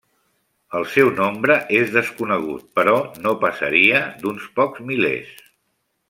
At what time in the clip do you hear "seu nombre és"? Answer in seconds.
0.93-1.91